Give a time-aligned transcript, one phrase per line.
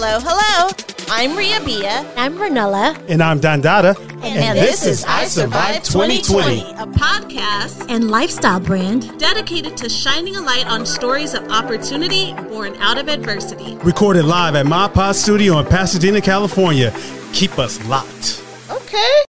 [0.00, 0.70] Hello, hello.
[1.08, 2.08] I'm Ria Bia.
[2.16, 2.96] I'm Renella.
[3.08, 3.96] And I'm Don Dada.
[4.22, 9.18] And, this, is I Survived 2020, a podcast And lifestyle brand.
[9.18, 13.76] dedicated to shining a light on stories of opportunity born out of adversity.
[13.78, 16.94] Recorded live at My Pod Studio in Pasadena, California.
[17.32, 18.40] Keep us locked.
[18.70, 19.24] Okay.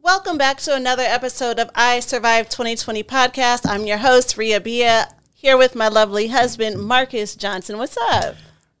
[0.00, 3.68] Welcome back to another episode of I Survived 2020 podcast.
[3.68, 7.78] I'm your host, Ria Bia, here with my lovely husband, Marcus Johnson.
[7.78, 8.36] What's up?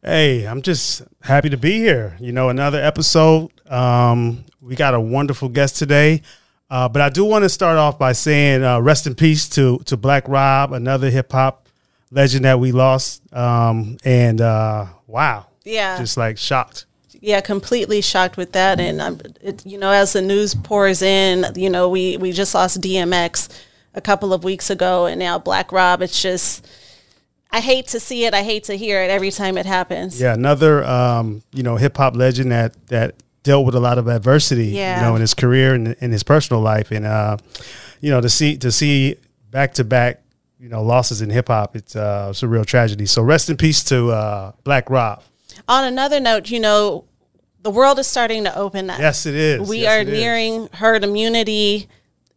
[0.08, 2.16] Hey, I'm just happy to be here.
[2.20, 3.50] You know, another episode.
[3.68, 6.22] Um, we got a wonderful guest today.
[6.70, 9.78] Uh, but I do want to start off by saying uh, rest in peace to
[9.86, 11.66] to Black Rob, another hip hop
[12.12, 13.20] legend that we lost.
[13.34, 15.98] Um, and uh, wow, Yeah.
[15.98, 16.86] just like shocked.
[17.20, 18.78] yeah, completely shocked with that.
[18.78, 22.54] And um, it, you know, as the news pours in, you know, we we just
[22.54, 23.48] lost DMX
[23.94, 26.00] a couple of weeks ago, and now Black Rob.
[26.02, 26.64] It's just,
[27.50, 28.34] I hate to see it.
[28.34, 30.20] I hate to hear it every time it happens.
[30.20, 34.08] Yeah, another um, you know hip hop legend that that dealt with a lot of
[34.08, 34.96] adversity, Yeah.
[34.98, 37.36] you know, in his career and in his personal life, and uh,
[38.00, 39.16] you know to see to see
[39.50, 40.22] back to back,
[40.60, 43.06] you know, losses in hip hop, it's uh, it's a real tragedy.
[43.06, 45.22] So rest in peace to uh, Black Rob.
[45.68, 47.04] On another note, you know,
[47.62, 48.98] the world is starting to open up.
[48.98, 49.68] Yes, it is.
[49.68, 50.12] We Yes, are it is.
[50.18, 51.88] nearing herd immunity.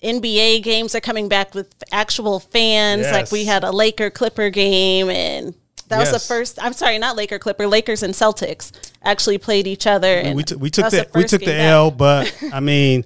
[0.04, 3.06] NBA games are coming back with actual fans.
[3.12, 5.54] Like we had a Laker Clipper game, and
[5.90, 6.62] that was the first.
[6.62, 7.68] I'm sorry, not Laker Clipper.
[7.68, 8.72] Lakers and Celtics
[9.04, 10.08] actually played each other.
[10.08, 11.56] And We, took we took the, we took the.
[11.56, 13.06] L, but I mean.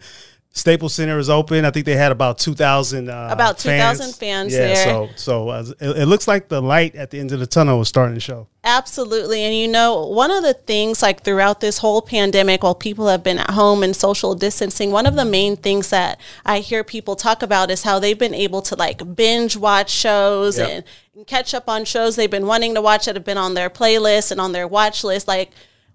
[0.55, 1.65] Staples Center is open.
[1.65, 3.09] I think they had about two thousand.
[3.09, 4.75] Uh, About 2,000 fans yeah, there.
[4.85, 7.81] So, so uh, it, it looks like the light at the end of the tunnel
[7.81, 8.47] is starting to show.
[8.63, 9.41] Absolutely.
[9.41, 13.23] And you know, one of the things like throughout this whole pandemic, while people have
[13.23, 17.15] been at home and social distancing, one of the main things that I hear people
[17.15, 20.69] talk about is how they've been able to like binge watch shows Yep.
[20.69, 20.83] and,
[21.15, 23.71] and catch up on shows they've been wanting to watch that have been on their
[23.71, 25.27] playlist and on their watch list.
[25.27, 25.49] Like,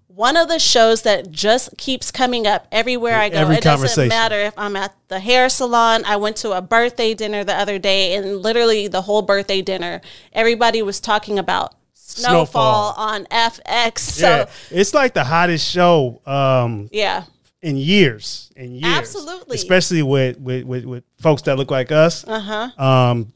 [0.09, 3.37] one of the shows that just keeps coming up everywhere I go.
[3.37, 6.03] Every it doesn't matter if I'm at the hair salon.
[6.03, 10.01] I went to a birthday dinner the other day, and literally the whole birthday dinner,
[10.33, 12.93] everybody was talking about Snowfall, Snowfall.
[12.97, 13.99] on FX.
[13.99, 17.25] So yeah, it's like the hottest show um, yeah,
[17.61, 19.55] in years, in years, Absolutely.
[19.55, 22.27] especially with with, with, with folks that look like us.
[22.27, 22.83] uh huh.
[22.83, 23.31] Um,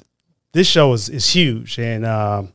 [0.53, 2.51] this show is is huge, and um,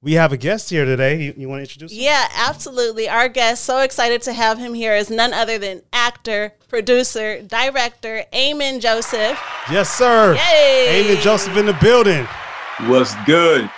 [0.00, 1.20] we have a guest here today.
[1.22, 1.92] You, you want to introduce?
[1.92, 1.98] him?
[2.00, 3.08] Yeah, absolutely.
[3.08, 8.24] Our guest, so excited to have him here, is none other than actor, producer, director,
[8.34, 9.40] Amin Joseph.
[9.70, 10.34] Yes, sir.
[10.34, 11.00] Yay!
[11.04, 12.26] Amin Joseph in the building,
[12.88, 13.68] What's good?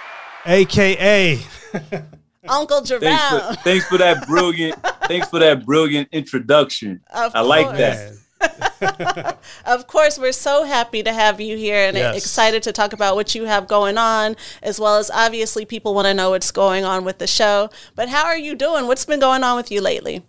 [0.46, 1.38] aka
[2.48, 2.98] Uncle Thanks
[3.28, 4.74] for, thanks for that brilliant.
[5.04, 7.00] thanks for that brilliant introduction.
[7.14, 7.78] Of I like course.
[7.78, 8.12] that.
[9.66, 12.16] Of course, we're so happy to have you here and Yes.
[12.16, 16.06] excited to talk about what you have going on, as well as obviously people want
[16.06, 17.68] to know what's going on with the show.
[17.94, 18.86] But how are you doing?
[18.86, 20.24] What's been going on with you lately?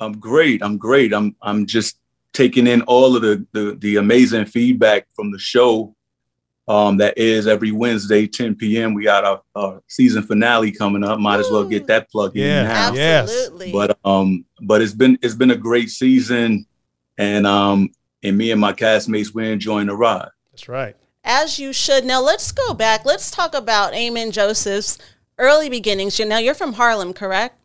[0.00, 0.62] I'm great.
[0.62, 1.12] I'm great.
[1.12, 1.98] I'm I'm just
[2.32, 5.94] taking in all of the the, the amazing feedback from the show.
[6.66, 8.92] Um, that is every Wednesday, 10 p.m.
[8.92, 11.18] We got our, our season finale coming up.
[11.18, 12.64] Might as well get that plug in Yeah.
[12.64, 12.94] now.
[12.94, 13.72] Absolutely.
[13.72, 16.66] But um, but it's been it's been a great season,
[17.18, 17.90] and um,
[18.22, 20.30] and me and my castmates we're enjoying the ride.
[20.50, 20.96] that's right.
[21.24, 22.04] as you should.
[22.04, 23.04] Now let's go back.
[23.04, 24.98] Let's talk about Amin Joseph's
[25.38, 26.18] early beginnings.
[26.18, 27.56] Now you're from Harlem, correct?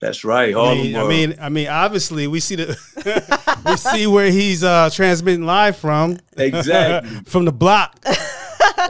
[0.00, 0.50] That's right.
[0.50, 4.62] I Harlem mean, I mean, I mean, obviously, we see the we see where he's
[4.62, 7.10] uh, transmitting live from, exactly.
[7.24, 7.98] from the block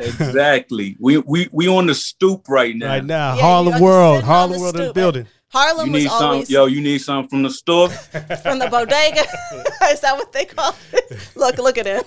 [0.01, 0.97] exactly.
[0.99, 2.89] We we we on the stoop right now.
[2.89, 3.35] right now.
[3.35, 5.27] Yeah, Harlem World, sitting on Harlem the World in the building.
[5.51, 6.67] Harlem You was need some, always yo.
[6.67, 7.89] You need something from the store.
[8.43, 9.21] from the bodega.
[9.91, 11.31] Is that what they call it?
[11.35, 12.03] Look, look at him.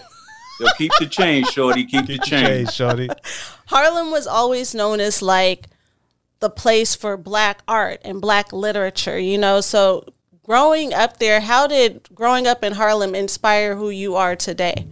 [0.60, 1.84] Yo, keep the change, shorty.
[1.86, 2.72] Keep the change.
[2.72, 3.10] shorty.
[3.66, 5.68] Harlem was always known as like
[6.40, 9.60] the place for black art and black literature, you know.
[9.62, 10.06] So
[10.44, 14.86] growing up there, how did growing up in Harlem inspire who you are today?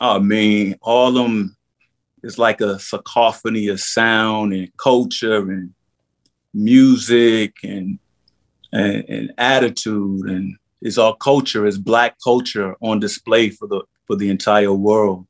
[0.00, 1.56] I mean, Harlem
[2.22, 5.74] is like a cacophony of sound and culture and
[6.54, 7.98] music and
[8.72, 14.16] and, and attitude, and it's our culture, it's black culture on display for the for
[14.16, 15.26] the entire world.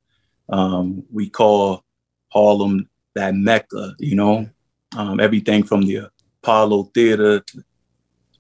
[0.49, 1.85] Um, we call
[2.33, 4.49] Harlem that mecca, you know,
[4.97, 6.11] um, everything from the
[6.43, 7.65] Apollo Theater to,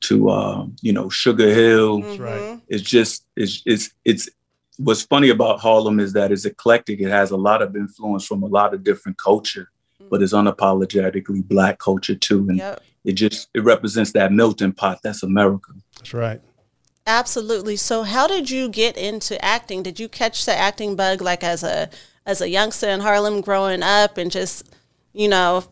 [0.00, 2.00] to uh, you know Sugar Hill.
[2.00, 2.22] Mm-hmm.
[2.22, 2.60] right.
[2.68, 4.28] It's just it's it's it's
[4.78, 7.00] what's funny about Harlem is that it's eclectic.
[7.00, 9.70] It has a lot of influence from a lot of different culture,
[10.10, 12.46] but it's unapologetically black culture too.
[12.48, 12.82] And Yep.
[13.04, 15.00] it just it represents that melting pot.
[15.02, 15.72] That's America.
[15.96, 16.40] That's right.
[17.06, 17.76] Absolutely.
[17.76, 19.82] So how did you get into acting?
[19.82, 21.88] Did you catch the acting bug like as a
[22.26, 24.68] as a youngster in Harlem growing up and just,
[25.14, 25.64] you know,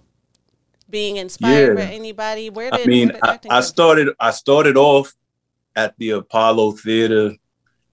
[0.88, 2.48] being inspired by anybody?
[2.48, 5.14] Where did I mean, did I, acting I come started I started off
[5.74, 7.32] at the Apollo Theater,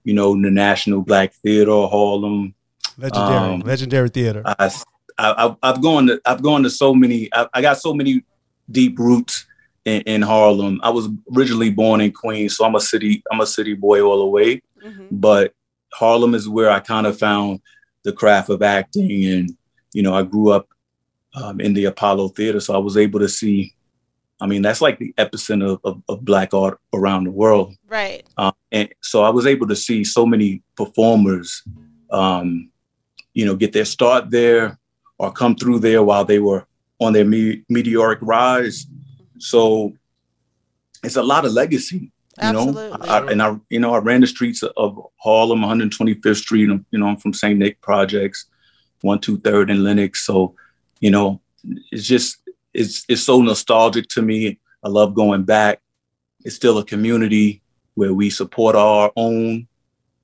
[0.04, 2.54] you know, the National Black Theater Harlem.
[2.96, 4.42] Legendary, Um, legendary theater.
[4.46, 4.70] I,
[5.18, 8.24] I I've gone to I've gone to so many I, I got so many
[8.70, 9.46] deep roots
[9.84, 10.80] in, in Harlem.
[10.82, 14.18] I was originally born in Queens, so I'm a city I'm a city boy all
[14.18, 14.62] the way.
[14.84, 15.08] Mhm.
[15.10, 15.54] But
[15.92, 17.60] Harlem is where I kind of found
[18.02, 19.56] the craft of acting, and
[19.92, 20.68] you know I grew up
[21.34, 23.74] um, in the Apollo Theater, so I was able to see.
[24.40, 27.72] I mean, that's like the epicenter of, of, of black art around the world.
[27.86, 28.24] Right.
[28.36, 31.62] Um, and so I was able to see so many performers,
[32.10, 32.68] um,
[33.32, 34.76] you know, get their start there
[35.18, 36.66] or come through there while they were
[37.00, 38.86] on their me- meteoric rise.
[39.38, 39.94] So
[41.02, 42.10] it's a lot of legacy,
[42.42, 42.96] you know.
[43.00, 46.68] I, and I, you know, I ran the streets of Harlem, 125th Street.
[46.90, 47.58] You know, I'm from St.
[47.58, 48.46] Nick Projects,
[49.02, 50.24] one two third in Lenox.
[50.26, 50.54] So,
[51.00, 51.40] you know,
[51.92, 52.38] it's just
[52.72, 54.58] it's it's so nostalgic to me.
[54.82, 55.80] I love going back.
[56.44, 57.62] It's still a community
[57.94, 59.66] where we support our own,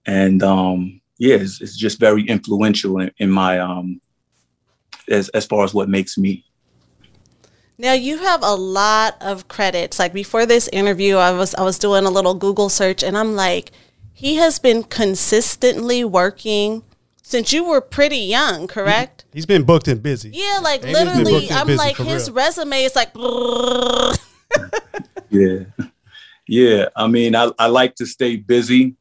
[0.07, 4.01] and um, yeah, it's, it's just very influential in, in my um,
[5.11, 6.45] as as far as what makes me.
[7.79, 9.99] Now you have a lot of credits.
[9.99, 13.35] Like before this interview, I was I was doing a little Google search and I'm
[13.35, 13.73] like,
[14.13, 16.83] he has been consistently working
[17.23, 19.25] since you were pretty young, correct?
[19.33, 20.31] He's been booked and busy.
[20.33, 22.37] Yeah, like Amy's literally, I'm like his real.
[22.37, 23.13] resume is like.
[25.31, 25.61] Yeah.
[26.49, 26.89] Yeah.
[26.97, 28.97] I mean, I, I like to stay busy,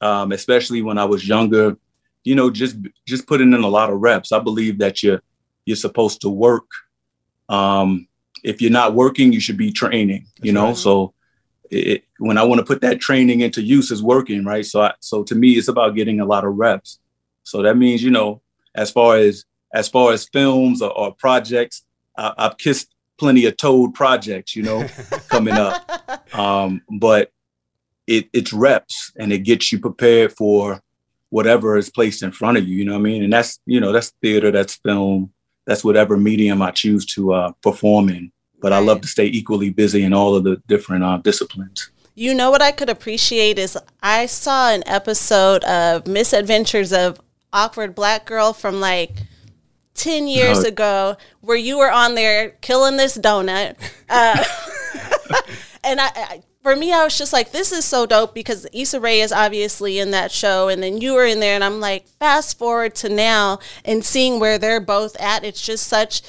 [0.00, 1.76] um, especially when I was younger,
[2.24, 2.76] you know, just
[3.06, 4.32] just putting in a lot of reps.
[4.32, 5.20] I believe that you're
[5.66, 6.66] you're supposed to work.
[7.48, 8.08] Um,
[8.42, 10.66] if you're not working, you should be training, you That's know.
[10.68, 10.76] right.
[10.76, 11.14] So
[11.70, 14.64] it, when I want to put that training into use is working, right?
[14.64, 17.00] So I, so to me, it's about getting a lot of reps.
[17.42, 18.40] So that means, you know,
[18.74, 21.84] as far as as far as films or, or projects,
[22.16, 24.86] I, I've kissed plenty of toad projects, you know,
[25.28, 26.34] coming up.
[26.34, 27.32] Um, but
[28.06, 30.80] it it's reps and it gets you prepared for
[31.30, 32.76] whatever is placed in front of you.
[32.76, 33.24] You know what I mean?
[33.24, 35.32] And that's you know that's theater, that's film,
[35.66, 38.32] that's whatever medium I choose to uh, perform in.
[38.60, 41.90] But I love to stay equally busy in all of the different uh, disciplines.
[42.14, 47.20] You know what I could appreciate is I saw an episode of Misadventures of
[47.52, 49.12] Awkward Black Girl from like
[49.94, 50.68] 10 years Oh.
[50.68, 53.76] ago where you were on there killing this donut.
[54.08, 54.42] Uh,
[55.84, 58.98] and I, I, for me, I was just like, this is so dope because Issa
[58.98, 62.08] Rae is obviously in that show, and then you were in there, and I'm like,
[62.18, 65.44] fast forward to now and seeing where they're both at.
[65.44, 66.22] It's just such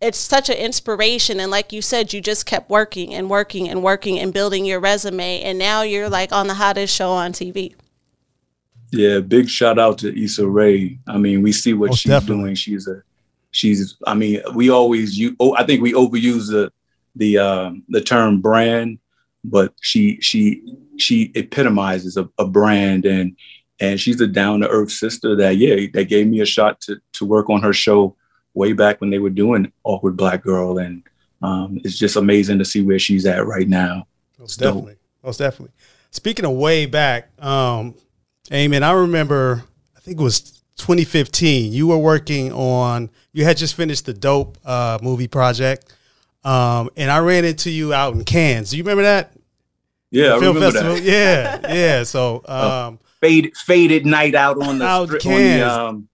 [0.00, 3.82] it's such an inspiration and like you said you just kept working and working and
[3.82, 7.74] working and building your resume and now you're like on the hottest show on tv
[8.90, 10.98] Yeah, big shout out to Issa Rae.
[11.06, 12.44] I mean, we see what Most she's definitely.
[12.44, 12.54] doing.
[12.54, 13.02] She's a,
[13.50, 13.96] she's.
[14.06, 15.36] I mean, we always you.
[15.38, 16.72] Oh, I think we overuse the
[17.16, 18.98] the um, the term brand,
[19.44, 20.62] but she she
[20.96, 23.36] she epitomizes a, a brand, and
[23.80, 26.96] and she's a down to earth sister that yeah, that gave me a shot to
[27.12, 28.16] to work on her show
[28.54, 31.02] way back when they were doing Awkward Black Girl, and
[31.42, 34.06] um, it's just amazing to see where she's at right now.
[34.38, 34.74] Most dope.
[34.74, 34.96] definitely.
[35.22, 35.74] Most definitely.
[36.10, 37.94] Speaking of way back, um,
[38.52, 39.64] Amin, I remember,
[39.96, 41.72] I think it was 2015.
[41.72, 45.94] You were working on, you had just finished the Dope uh, movie project.
[46.44, 48.70] Um, and I ran into you out in Cannes.
[48.70, 49.32] Do you remember that?
[50.10, 50.94] Yeah, I Film remember festival?
[50.96, 51.02] that.
[51.64, 51.74] Yeah.
[51.74, 52.02] Yeah.
[52.04, 56.08] So, um, faded faded night out on the Out strip, on the um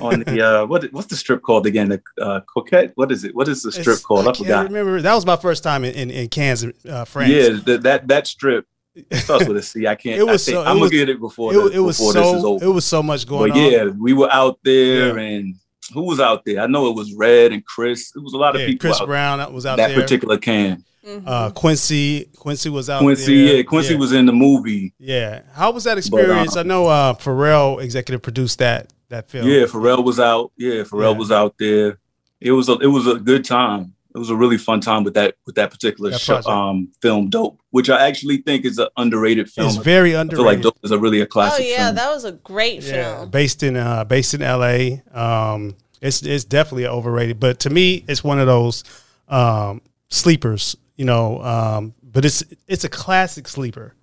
[0.00, 3.34] on the uh what what's the strip called again the uh coquette what is it
[3.34, 5.00] what is the strip it's- called I, can't forgot remember.
[5.00, 7.30] That was my first time in, in, in Cannes, uh, France.
[7.30, 10.52] yeah that that that strip it starts with a C I can't It was I
[10.52, 12.26] think, so- it I'm was- gonna get it before it, the, it was before this
[12.26, 13.70] is so over it was so much going but on.
[13.70, 15.22] yeah we were out there Yeah.
[15.36, 15.54] and
[15.94, 18.54] who was out there I know it was Red and Chris it was a lot
[18.54, 20.00] of Yeah, people Chris out Brown was out that there.
[20.00, 20.84] particular can
[21.26, 23.56] uh, Quincy Quincy was out Quincy there.
[23.56, 25.42] yeah Quincy was in the movie Yeah.
[25.54, 26.56] How was that experience?
[26.56, 29.48] I know uh, Pharrell executive produced that that film.
[29.48, 30.52] Yeah, Pharrell was out.
[30.56, 31.18] Yeah, Pharrell Yeah.
[31.18, 31.98] was out there.
[32.40, 33.94] It was a it was a good time.
[34.14, 37.28] It was a really fun time with that with that particular That show, um film
[37.30, 39.68] Dope, which I actually think is an underrated film.
[39.68, 40.62] It's very I feel like underrated.
[40.64, 41.64] Dope is a really a classic.
[41.64, 41.94] oh yeah film.
[41.96, 45.02] that was a great yeah, film based in uh, based in L.A.
[45.12, 48.84] Um, it's it's definitely overrated, but to me, it's one of those
[49.28, 50.76] um, sleepers.
[50.96, 53.94] You know, um, but it's it's a classic sleeper.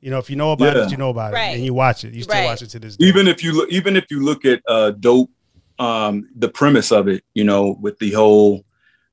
[0.00, 0.84] You know, if you know about Yeah.
[0.84, 2.14] it, you know about it, and you watch it.
[2.14, 2.44] You still Right.
[2.44, 3.06] watch it to this day.
[3.06, 5.30] even if you look even if you look at uh Dope,
[5.78, 8.64] um, the premise of it, you know, with the whole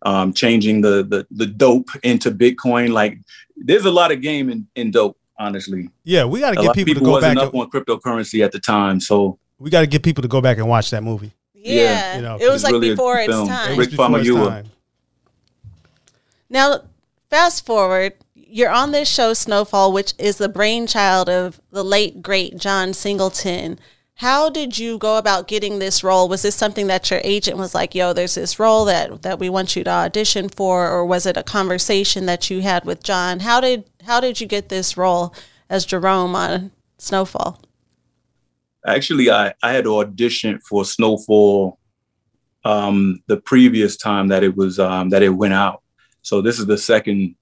[0.04, 3.20] um changing the the the dope into Bitcoin, like
[3.58, 5.90] there's a lot of game in, in dope, honestly.
[6.04, 7.48] yeah, we got to get people, people to go wasn't back.
[7.48, 9.00] up on cryptocurrency at the time.
[9.00, 11.32] So we got to get people to go back and watch that movie.
[11.54, 13.48] yeah, you know, it was like really before its film.
[13.48, 14.66] time It Rick was before its time.
[16.50, 16.82] Now,
[17.30, 22.58] fast forward, you're on this show, Snowfall, which is the brainchild of the late, great
[22.58, 23.80] John Singleton.
[24.18, 26.30] How did you go about getting this role?
[26.30, 29.50] Was this something that your agent was like, yo, there's this role that, that we
[29.50, 33.40] want you to audition for, or was it a conversation that you had with John?
[33.40, 35.34] How did how did you get this role
[35.70, 37.62] as Jerome on Snowfall?
[38.86, 41.80] Actually, I, I had auditioned for Snowfall
[42.66, 45.82] um, the previous time that it was um, that it went out.
[46.22, 47.36] So this is the second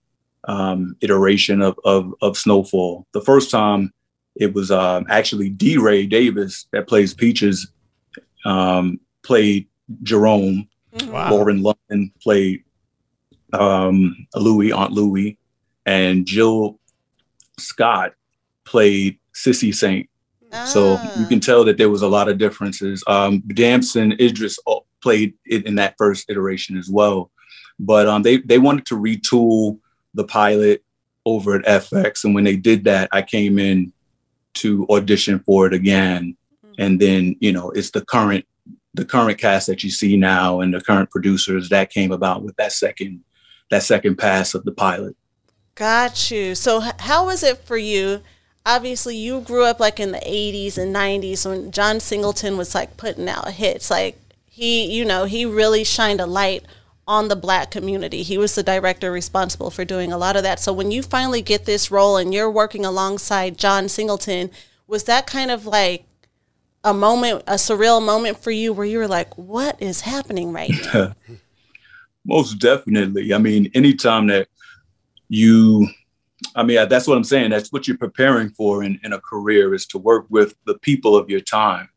[0.46, 3.06] um, iteration of, of, of Snowfall.
[3.12, 3.94] The first time
[4.41, 7.71] it was um, actually DeRay Davis that plays Peaches,
[8.43, 9.67] um, played
[10.03, 10.67] Jerome.
[10.95, 11.12] Mm-hmm.
[11.12, 11.31] Wow.
[11.31, 12.63] Lauren London played
[13.53, 15.38] um, Louie, Aunt Louie,
[15.86, 16.79] and Jill
[17.57, 18.13] Scott
[18.65, 20.10] played Cissy Saint.
[20.65, 21.19] So Ah.
[21.19, 23.03] you can tell that there was a lot of differences.
[23.07, 27.31] Um, Damson Idris al- played it in that first iteration as well,
[27.79, 29.79] but um, they they wanted to retool
[30.13, 30.83] the pilot
[31.25, 33.93] over at FX, and when they did that, I came in
[34.55, 36.74] to audition for it again, mm-hmm.
[36.81, 38.46] and then you know it's the current
[38.93, 42.55] the current cast that you see now and the current producers that came about with
[42.58, 43.24] that second
[43.70, 45.15] that second pass of the pilot.
[45.75, 46.53] Got you.
[46.55, 48.22] So, how was it for you?
[48.65, 52.98] Obviously, you grew up like in the 80s and 90s when John Singleton was like
[52.98, 53.89] putting out hits.
[53.89, 56.65] Like, he, you know, he really shined a light
[57.12, 58.24] on the black community.
[58.24, 60.62] He was the director responsible for doing a lot of that.
[60.62, 64.50] So, when you finally get this role and you're working alongside John Singleton,
[64.88, 66.06] was that kind of like
[66.86, 70.72] a moment, a surreal moment for you where you were like, what is happening right
[70.94, 71.13] now?
[72.25, 73.34] Most definitely.
[73.34, 74.48] I mean, anytime that
[75.27, 75.89] you,
[76.56, 77.50] I mean, that's what I'm saying.
[77.50, 81.18] That's what you're preparing for in, in a career is to work with the people
[81.18, 81.89] of your time,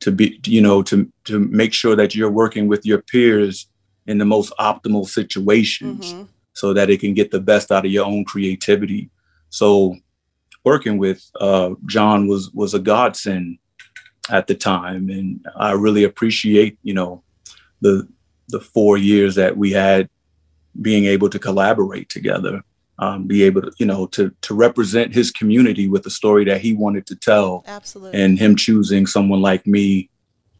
[0.00, 3.66] to be, you know, to to make sure that you're working with your peers
[4.06, 6.28] in the most optimal situations, Mhm.
[6.52, 9.10] so that it can get the best out of your own creativity.
[9.50, 9.96] So,
[10.64, 13.58] working with uh, John was was a godsend
[14.30, 17.22] at the time, and I really appreciate, you know,
[17.80, 18.06] the
[18.48, 20.08] the four years that we had
[20.82, 22.62] being able to collaborate together,
[22.98, 26.60] um, be able to, you know, to to represent his community with the story that
[26.60, 28.20] he wanted to tell, Absolutely.
[28.20, 30.10] and him choosing someone like me,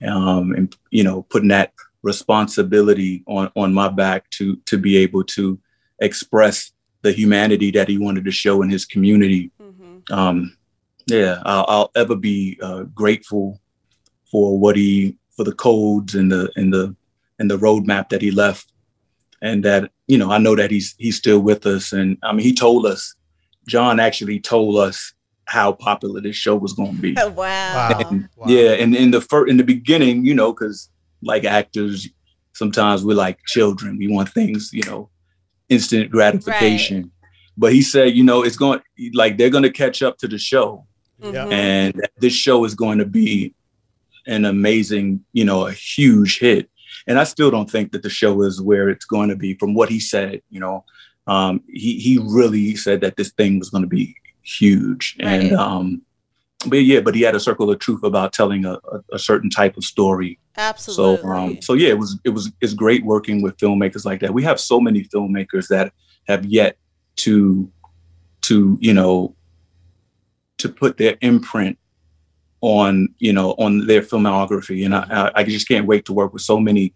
[0.06, 1.72] um, and you know, putting that
[2.04, 5.58] responsibility on on my back to to be able to
[6.00, 9.50] express the humanity that he wanted to show in his community.
[9.60, 10.10] Mhm.
[10.10, 10.56] Um,
[11.06, 13.60] yeah, I'll, I'll ever be uh, grateful
[14.30, 16.94] for what he for the codes and the and the
[17.38, 18.72] and the roadmap that he left,
[19.42, 21.92] and that you know I know that he's he's still with us.
[21.92, 23.14] And I mean, he told us,
[23.66, 25.12] John actually told us
[25.46, 27.14] how popular this show was going to be.
[27.18, 27.30] wow.
[27.34, 27.98] Wow.
[28.10, 28.46] And, Wow.
[28.48, 30.88] Yeah, and in the first in the beginning, you know, because
[31.24, 32.08] like actors,
[32.52, 33.98] sometimes we're like children.
[33.98, 35.10] We want things, you know,
[35.68, 37.10] instant gratification.
[37.56, 38.80] But he said, you know, it's going
[39.12, 40.86] like they're going to catch up to the show,
[41.22, 41.30] Yeah.
[41.46, 41.52] Mhm.
[41.52, 43.54] and this show is going to be
[44.26, 46.68] an amazing, you know, a huge hit.
[47.06, 49.54] And I still don't think that the show is where it's going to be.
[49.54, 50.84] From what he said, you know,
[51.26, 56.02] um, he he really said that this thing was going to be huge, and um,
[56.66, 59.50] but yeah, but he had a circle of truth about telling a, a, a certain
[59.50, 60.38] type of story.
[60.56, 61.22] Absolutely.
[61.22, 64.34] So um, so yeah, it was it was it's great working with filmmakers like that.
[64.34, 65.92] We have so many filmmakers that
[66.28, 66.76] have yet
[67.16, 67.70] to
[68.42, 69.34] to you know
[70.58, 71.78] to put their imprint
[72.60, 76.32] on you know on their filmography, and I, I I just can't wait to work
[76.32, 76.94] with so many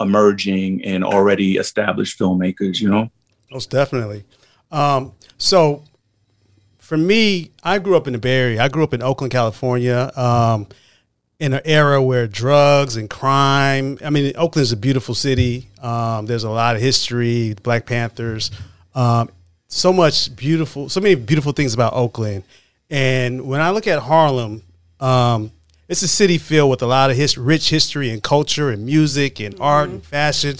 [0.00, 2.80] emerging and already established filmmakers.
[2.80, 3.10] You know.
[3.50, 4.24] Most definitely.
[4.70, 5.84] Um, so
[6.88, 8.62] for me, I grew up in the Bay Area.
[8.62, 10.66] I grew up in Oakland, California, um,
[11.38, 13.98] in an era where drugs and crime.
[14.02, 15.68] I mean, Oakland is a beautiful city.
[15.82, 18.50] Um, there's a lot of history, Black Panthers,
[18.94, 19.28] um,
[19.66, 22.42] so much beautiful, so many beautiful things about Oakland.
[22.88, 24.62] And when I look at Harlem,
[24.98, 25.52] um,
[25.88, 29.40] it's a city filled with a lot of his, rich history and culture and music
[29.40, 30.56] and art and fashion.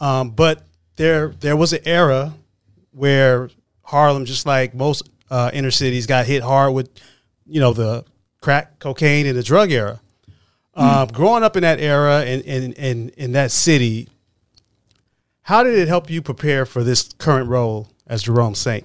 [0.00, 0.64] Um, but
[0.96, 2.34] there there was an era
[2.90, 3.48] where
[3.84, 6.90] Harlem, just like most uh, inner cities, got hit hard with,
[7.46, 8.04] you know, the
[8.40, 10.00] crack, cocaine, and the drug era.
[10.74, 14.10] Um, growing up in that era and in, in, in that city,
[15.42, 18.84] how did it help you prepare for this current role as Jerome Saint?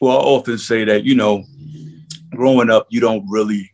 [0.00, 1.44] Well, I often say that you know,
[2.30, 3.72] growing up, you don't really,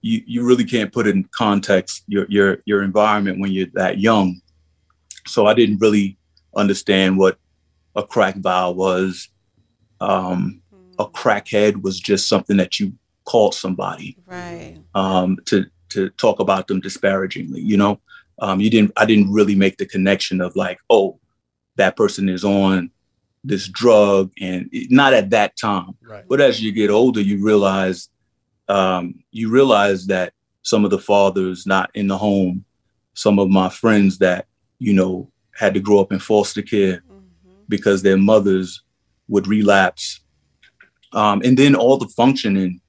[0.00, 4.40] you you really can't put in context your your your environment when you're that young.
[5.26, 6.16] So I didn't really
[6.56, 7.38] understand what
[7.94, 9.28] a crack vial was.
[10.00, 10.60] Um,
[10.98, 12.92] a crackhead was just something that you
[13.24, 14.78] called somebody Right.
[14.94, 17.60] um, to to talk about them disparagingly.
[17.62, 18.00] You know,
[18.40, 18.92] um, you didn't.
[18.96, 21.18] I didn't really make the connection of like, oh,
[21.76, 22.90] that person is on
[23.44, 26.24] this drug and it- not at that time Right.
[26.28, 28.08] but as you get older you realize
[28.68, 32.64] um, you realize that some of the fathers not in the home
[33.14, 34.46] some of my friends that
[34.80, 37.00] you know had to grow up in foster care
[37.68, 38.82] because their mothers
[39.28, 40.20] would relapse.
[41.12, 42.80] Um, and then all the functioning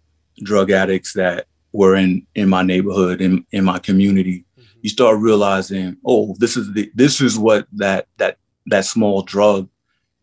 [0.43, 4.45] drug addicts that were in in my neighborhood in in my community
[4.81, 9.69] you start realizing oh this is the this is what that that that small drug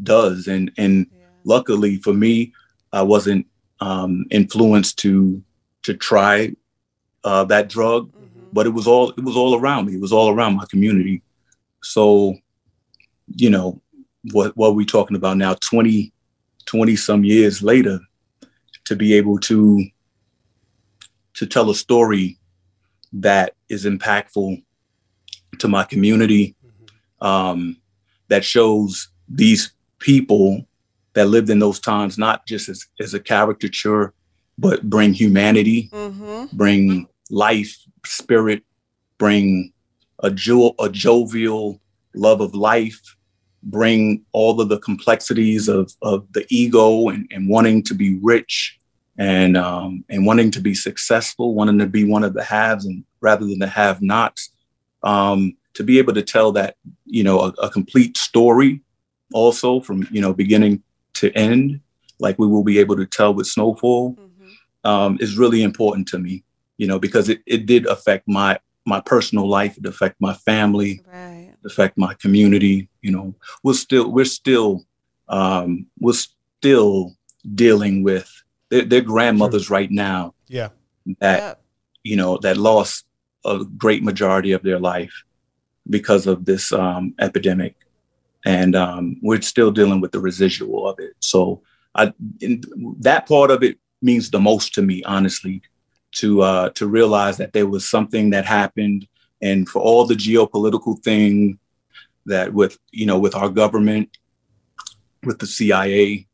[0.02, 0.46] does.
[0.49, 1.06] And and
[1.44, 2.52] luckily for me
[2.92, 3.46] i wasn't
[3.80, 5.42] um influenced to
[5.82, 6.52] to try
[7.25, 8.11] uh that drug
[8.52, 9.94] but it was all it was all around me.
[9.94, 11.23] It was all around my community.
[11.82, 12.37] So
[13.35, 13.82] you know
[14.33, 16.12] what what are we talking about now 20
[16.66, 18.00] 20 some years later
[18.85, 19.85] to be able to
[21.35, 22.38] to tell a story
[23.12, 24.62] that is impactful
[25.59, 26.54] to my community
[27.21, 27.76] um,
[28.28, 30.66] that shows these people
[31.14, 34.12] that lived in those times not just as, as a caricature
[34.59, 36.56] but bring humanity Mm-hmm.
[36.56, 38.62] bring life spirit
[39.18, 39.73] bring
[40.23, 41.80] a, jo- a jovial
[42.14, 43.15] love of life
[43.66, 48.78] bring all of the complexities of, of the ego and, and wanting to be rich
[49.18, 53.04] and um, and wanting to be successful wanting to be one of the haves and
[53.20, 54.50] rather than the have nots
[55.02, 58.80] um, to be able to tell that you know a, a complete story
[59.32, 60.82] also from you know beginning
[61.14, 61.80] to end
[62.18, 64.16] like we will be able to tell with snowfall
[64.87, 66.44] um, is really important to me,
[66.78, 71.02] you know, because it, it did affect my my personal life, it affect my family,
[71.12, 71.36] Right.
[71.66, 72.88] It affect my community.
[73.02, 74.85] You know, we're still we're still
[75.28, 77.16] um, we're still
[77.54, 78.30] dealing with
[78.70, 80.68] their, their grandmothers right now Yeah.
[81.20, 81.62] that Yep.
[82.04, 83.04] you know that lost
[83.44, 85.24] a great majority of their life
[85.88, 87.76] because of this um, epidemic,
[88.44, 91.14] and um, we're still dealing with the residual of it.
[91.20, 91.62] So,
[91.94, 92.62] I in,
[93.00, 95.62] that part of it means the most to me, honestly,
[96.12, 99.07] to uh, to realize that there was something that happened,
[99.42, 101.59] and for all the geopolitical thing
[102.27, 104.16] that with you know with our government,
[105.25, 106.27] with the CIA,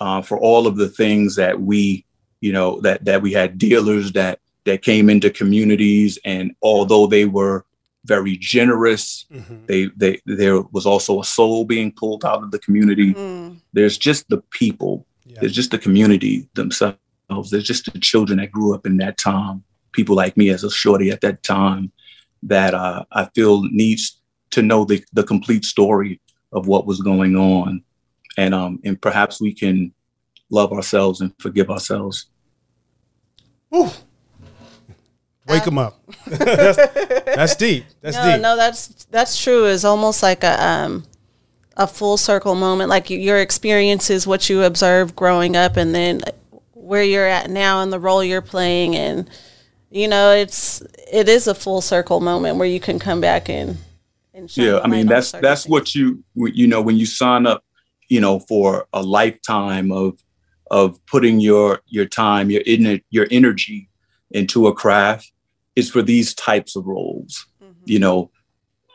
[0.00, 2.04] uh, for all of the things that we
[2.40, 7.24] you know that that we had dealers that that came into communities and although they
[7.24, 7.64] were
[8.06, 9.66] very generous Mhm.
[9.66, 13.56] they they there was also a soul being pulled out of the community Mm.
[13.74, 15.36] there's just the people Yeah.
[15.40, 19.64] there's just the community themselves there's just the children that grew up in that time
[19.92, 21.92] people like me as a shorty at that time
[22.42, 26.20] that uh, i feel needs to know the, the complete story
[26.52, 27.82] of what was going on
[28.36, 29.92] and um and perhaps we can
[30.50, 32.26] love ourselves and forgive ourselves
[33.70, 33.88] Whew.
[35.46, 36.00] Wake them up.
[36.26, 36.76] that's,
[37.24, 37.84] that's deep.
[38.02, 38.40] That's no, deep.
[38.40, 39.64] no, that's that's true.
[39.64, 41.04] It's almost like a um,
[41.76, 42.90] a full circle moment.
[42.90, 46.20] Like you, your experiences, what you observed growing up, and then
[46.74, 49.28] where you're at now, and the role you're playing, and
[49.90, 50.80] you know, it's
[51.12, 53.76] it is a full circle moment where you can come back and
[54.32, 57.64] and yeah i mean that's that's what you you know when you sign up
[58.08, 60.22] you know for a lifetime of
[60.70, 62.62] of putting your your time your
[63.10, 63.88] your energy
[64.30, 65.32] into a craft
[65.74, 67.74] is for these types of roles Mhm.
[67.86, 68.30] you know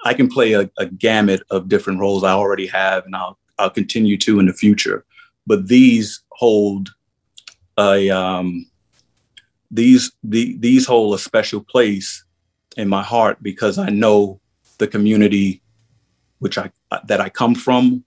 [0.06, 3.70] i can play a, a gamut of different roles i already have and i'll i'll
[3.70, 5.04] continue to in the future
[5.46, 6.94] but these hold
[7.78, 8.66] a um
[9.72, 12.24] these the, these hold a special place
[12.78, 14.40] in my heart because i know
[14.78, 15.62] the community
[16.40, 16.70] which i
[17.06, 18.04] that i come from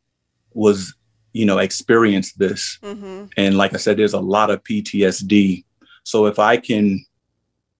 [0.54, 0.94] was
[1.32, 3.30] you know experienced this Mhm.
[3.36, 5.64] and like i said there's a lot of ptsd
[6.04, 7.04] so if i can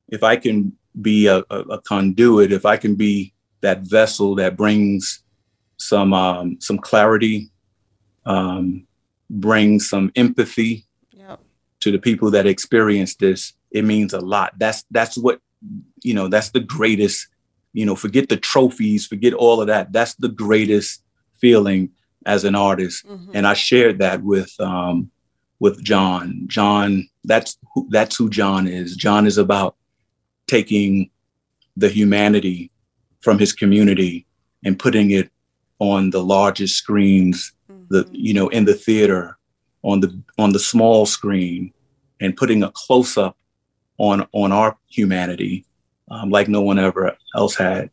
[0.09, 4.57] if i can be a, a, a conduit if i can be that vessel that
[4.57, 5.23] brings
[5.77, 7.51] some um, some clarity
[8.27, 8.87] um,
[9.31, 11.41] brings some empathy Yep.
[11.81, 15.41] to the people that experience this it means a lot that's that's what
[16.03, 17.29] you know that's the greatest
[17.73, 21.03] you know forget the trophies forget all of that that's the greatest
[21.41, 21.91] feeling
[22.27, 23.31] as an artist Mhm.
[23.35, 25.11] and I shared that with um,
[25.61, 26.45] with John.
[26.47, 28.95] John, that's who, that's who John is.
[28.95, 29.75] John is about
[30.47, 31.11] taking
[31.77, 32.71] the humanity
[33.21, 34.27] from his community
[34.65, 35.31] and putting it
[35.81, 37.53] on the largest screens,
[37.89, 38.11] the Mhm.
[38.13, 39.39] you know in the theater,
[39.83, 41.73] on the on the small screen,
[42.21, 43.37] and putting a close up
[43.99, 45.65] on on our humanity
[46.11, 47.91] um, like no one ever else had.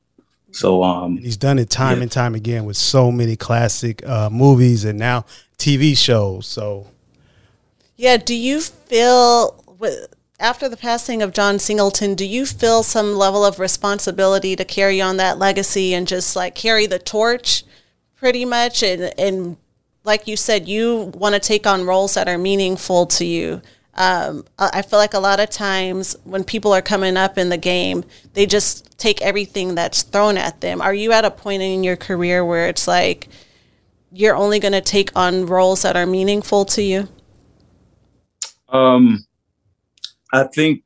[0.52, 2.04] So um, And he's done it time Yeah.
[2.04, 5.26] and time again with so many classic uh, movies and now
[5.58, 6.48] TV shows.
[6.48, 6.88] So
[7.98, 8.18] Yeah.
[8.18, 10.06] Do you feel wi-
[10.39, 12.15] after the passing of John Singleton?
[12.15, 16.56] Do you feel some level of responsibility to carry on that legacy and just like
[16.56, 17.63] carry the torch
[18.15, 19.58] pretty much, and and
[20.06, 23.62] like you said, you want to take on roles that are meaningful to you.
[23.95, 27.58] Um, I feel like a lot of times when people are coming up in the
[27.58, 28.03] game,
[28.34, 30.81] they just take everything that's thrown at them.
[30.81, 33.29] Are you at a point in your career where it's like
[34.12, 37.08] you're only going to take on roles that are meaningful to you?
[38.67, 39.25] Um,
[40.34, 40.84] I think,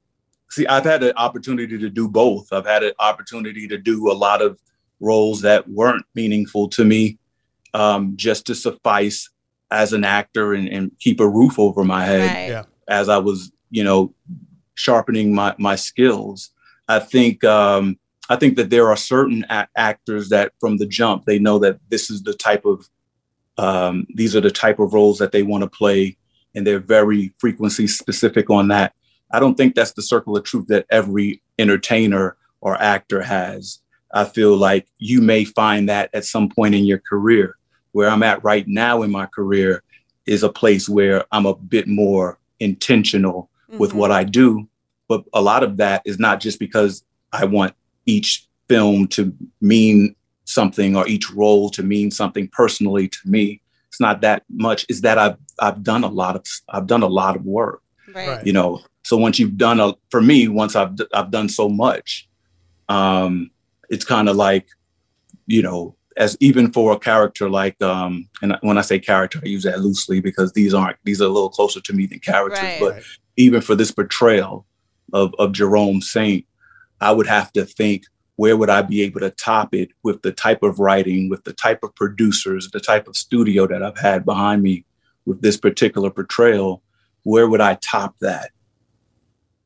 [0.52, 2.54] see, I've had an opportunity to do both.
[2.54, 4.60] I've had an opportunity to do a lot of
[5.00, 7.18] roles that weren't meaningful to me
[7.74, 9.30] um, just to suffice
[9.72, 12.36] as an actor and, and keep a roof over my head.
[12.36, 12.50] Right.
[12.50, 12.64] Yeah.
[12.90, 14.14] As I was, you know,
[14.74, 16.52] sharpening my my skills.
[16.88, 18.00] I think um,
[18.30, 21.80] I think that there are certain a- actors that from the jump they know that
[21.90, 22.90] this is the type of
[23.58, 26.18] um, these are the type of roles that they want to play,
[26.56, 28.94] and they're very frequency specific on that.
[29.32, 33.80] I don't think that's the circle of truth that every entertainer or actor has.
[34.12, 37.56] I feel like you may find that at some point in your career.
[37.92, 39.84] Where I'm at right now in my career
[40.26, 43.96] is a place where I'm a bit more intentional with Mhm.
[43.96, 44.68] what I do.
[45.08, 47.74] But a lot of that is not just because I want
[48.06, 53.62] each film to mean something or each role to mean something personally to me.
[53.88, 54.86] It's not that much.
[54.90, 57.82] Is that I've I've done a lot of I've done a lot of work
[58.16, 58.28] Right.
[58.28, 58.46] Right.
[58.46, 61.70] you know so once you've done a for me once i've d- i've done so
[61.70, 62.28] much
[62.88, 63.52] um
[63.90, 64.68] it's kind of like
[65.46, 69.48] you know as even for a character like um and when i say character i
[69.48, 72.62] use that loosely because these aren't these are a little closer to me than characters
[72.62, 72.80] Right.
[72.80, 73.04] but
[73.38, 74.66] even for this portrayal
[75.14, 76.46] of of jerome saint
[77.02, 78.04] i would have to think
[78.36, 81.54] where would i be able to top it with the type of writing with the
[81.54, 84.86] type of producers the type of studio that i've had behind me
[85.26, 86.84] with this particular portrayal
[87.24, 88.52] where would I top that?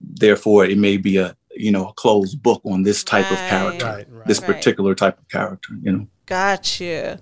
[0.02, 3.86] Therefore, it may be a you know a closed book on this type of character,
[3.86, 4.08] Right.
[4.10, 4.28] Right.
[4.28, 4.48] this Right.
[4.48, 5.74] particular type of character.
[5.82, 7.17] You know, Got you.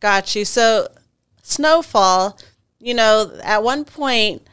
[0.00, 0.44] Got you.
[0.44, 0.88] So,
[1.42, 2.38] Snowfall,
[2.78, 4.46] you know, at one point,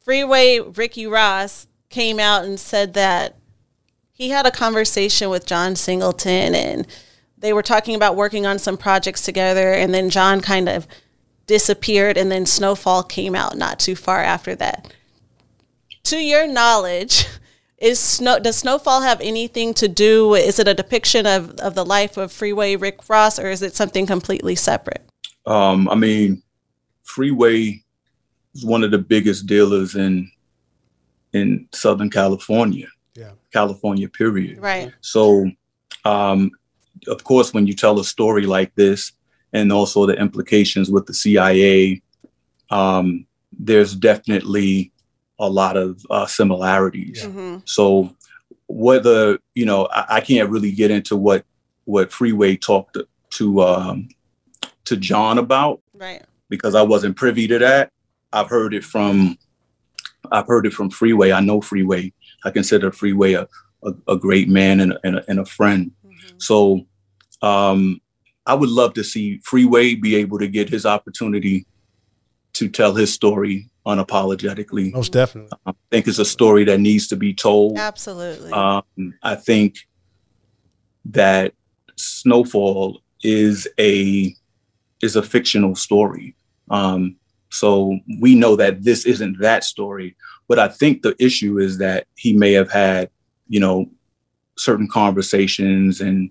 [0.00, 3.36] Freeway Ricky Ross came out and said that
[4.12, 6.86] he had a conversation with John Singleton and
[7.36, 9.72] they were talking about working on some projects together.
[9.72, 10.86] And then John kind of
[11.46, 14.94] disappeared and then Snowfall came out not too far after that.
[16.04, 17.26] To your knowledge,
[17.82, 21.74] is snow does snowfall have anything to do with is it a depiction of, of
[21.74, 25.02] the life of freeway rick ross or is it something completely separate
[25.46, 26.42] um, I mean,
[27.02, 27.82] Freeway
[28.54, 30.30] is one of the biggest dealers in
[31.32, 33.32] in Southern California, Yeah.
[33.52, 34.08] California.
[34.08, 34.58] Period.
[34.58, 35.50] right So,
[36.04, 36.50] um,
[37.08, 39.12] of course, when you tell a story like this,
[39.52, 42.02] and also the implications with the CIA,
[42.70, 43.26] um,
[43.58, 44.91] there's definitely
[45.42, 47.20] a lot of uh, similarities.
[47.22, 47.28] Yeah.
[47.30, 48.14] hmm So,
[48.68, 51.44] whether you know, I, I can't really get into what
[51.84, 54.08] what Freeway talked to to, um,
[54.84, 57.90] to John about right because I wasn't privy to that.
[58.32, 59.36] I've heard it from
[60.30, 61.32] I've heard it from Freeway.
[61.32, 62.12] I know Freeway.
[62.44, 63.48] I consider Freeway a,
[63.84, 65.90] a, a great man and a, and a, and a friend.
[66.06, 66.40] Mhm.
[66.40, 66.86] So
[67.42, 68.00] um,
[68.46, 71.66] I would love to see Freeway be able to get his opportunity
[72.54, 74.92] to tell his story unapologetically.
[74.92, 75.56] Most definitely.
[75.66, 77.78] I think it's a story that needs to be told.
[77.78, 78.82] absolutely Um,
[79.22, 79.76] I think
[81.06, 81.54] that
[81.96, 84.34] Snowfall is a
[85.02, 86.36] is a fictional story.
[86.70, 87.16] Um,
[87.50, 90.16] so we know that this isn't that story,
[90.48, 93.10] but I think the issue is that he may have had,
[93.48, 93.90] you know,
[94.56, 96.30] certain conversations and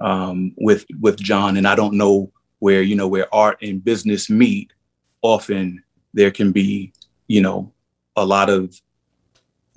[0.00, 4.28] um, with with John, and I don't know where you know where art and business
[4.30, 4.72] meet.
[5.22, 5.82] Often
[6.16, 6.92] there can be,
[7.28, 7.72] you know,
[8.16, 8.74] a lot of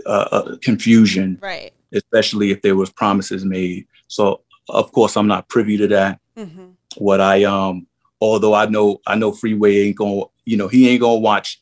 [0.06, 3.86] uh, uh, confusion right especially if there was promises made.
[4.08, 6.20] So of course I'm not privy to that.
[6.38, 7.88] hmm What I um
[8.22, 11.62] although I know I know Freeway ain't gonna you know he ain't gonna watch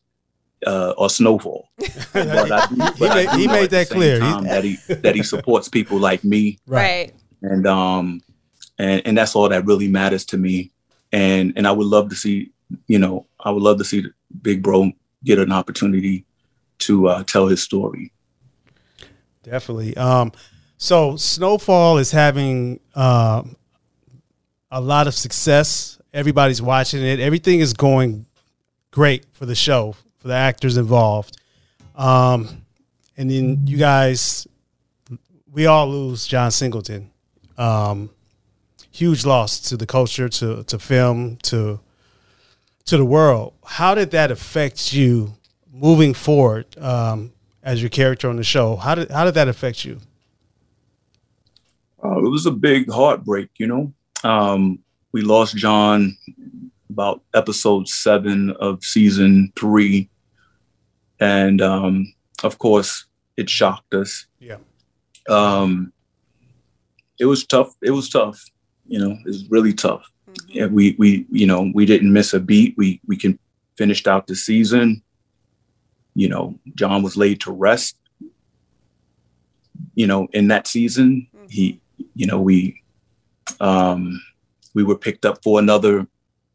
[0.66, 1.70] uh or Snowfall.
[2.14, 4.20] But I do, He I made- he made that clear.
[4.54, 8.22] That he that he supports people like me right and um
[8.78, 10.72] and and that's all that really matters to me.
[11.12, 12.52] And and I would love to see
[12.88, 14.04] you know I would love to see
[14.42, 14.92] Big Bro
[15.24, 16.26] get an opportunity
[16.80, 18.12] to uh, tell his story.
[19.42, 19.96] Definitely.
[19.96, 20.34] Um,
[20.76, 23.56] so Snowfall is having um,
[24.70, 25.98] a lot of success.
[26.14, 27.22] Everybody's watching it.
[27.22, 28.26] Everything is going
[28.92, 31.38] great for the show, for the actors involved.
[31.96, 32.66] Um,
[33.16, 34.46] and then you guys,
[35.50, 37.12] we all lose John Singleton.
[37.58, 38.10] Um,
[38.92, 41.80] huge loss to the culture, to to film, to
[42.88, 43.54] to the world.
[43.64, 45.36] How did that affect you
[45.72, 48.76] moving forward um, as your character on the show?
[48.76, 50.00] How did how did that affect you?
[52.04, 53.94] Uh, it was a big heartbreak, you know.
[54.24, 54.80] Um,
[55.12, 56.18] we lost John
[56.90, 60.10] about episode seven of season three,
[61.20, 64.26] and um, of course, it shocked us.
[64.40, 64.58] Yeah.
[65.30, 65.92] Um,
[67.20, 67.76] it was tough.
[67.82, 68.44] It was tough.
[68.86, 70.10] You know, it was really tough.
[70.42, 70.58] Mm-hmm.
[70.58, 72.76] Yeah, we we you know we didn't miss a beat.
[72.78, 73.40] We we can
[73.78, 75.04] finished out the season.
[76.16, 77.98] You know, John was laid to rest.
[79.94, 81.80] You know, in that season, he
[82.16, 82.82] you know we
[83.60, 84.22] um
[84.74, 86.08] we were picked up for another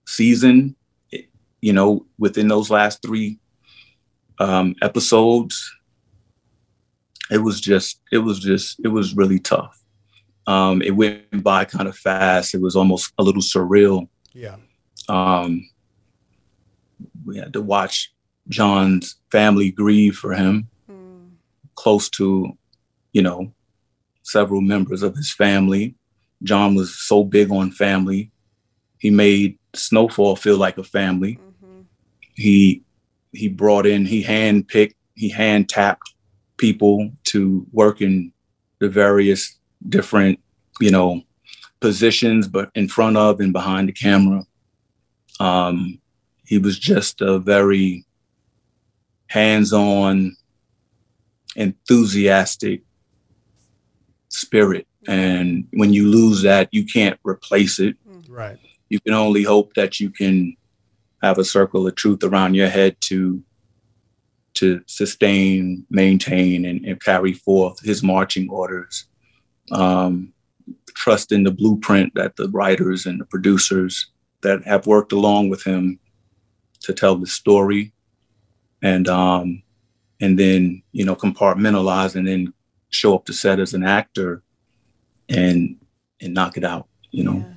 [0.07, 0.77] season.
[1.61, 3.39] You know, within those last three
[4.41, 5.73] um, episodes,
[7.31, 9.82] it was just it was just it was really tough.
[10.47, 12.55] Um, it went by kind of fast.
[12.55, 14.09] It was almost a little surreal.
[14.33, 14.57] Yeah.
[15.09, 15.69] Um,
[17.25, 18.13] we had to watch
[18.49, 21.31] John's family grieve for him, Mm.
[21.77, 22.57] close to,
[23.13, 23.53] you know,
[24.23, 25.95] several members of his family.
[26.43, 28.31] John was so big on family.
[28.99, 31.39] He made Snowfall feel like a family.
[31.63, 31.85] Mhm.
[32.35, 32.83] He
[33.35, 36.13] he brought in, he hand picked, he hand tapped
[36.59, 38.31] people to work in
[38.81, 40.41] the various different,
[40.81, 41.23] you know,
[41.81, 44.45] positions, but in front of and behind the camera.
[45.41, 45.99] Um,
[46.45, 48.05] he was just a very
[49.29, 50.37] hands-on,
[51.57, 52.83] enthusiastic
[54.29, 54.87] spirit.
[55.09, 57.97] And when you lose that, you can't replace it.
[58.29, 58.59] Right.
[58.89, 60.57] You can only hope that you can
[61.23, 63.43] have a circle of truth around your head to
[64.55, 69.07] to sustain, maintain, and, and carry forth his marching orders.
[69.71, 70.33] Um,
[70.95, 74.11] trust in the blueprint that the writers and the producers
[74.43, 75.99] that have worked along with him
[76.81, 77.93] to tell the story,
[78.83, 79.63] and um,
[80.21, 82.53] and then you know compartmentalize and then
[82.91, 84.43] show up to set as an actor,
[85.29, 85.77] and
[86.21, 86.89] and knock it out.
[87.11, 87.37] You know.
[87.37, 87.55] Yeah.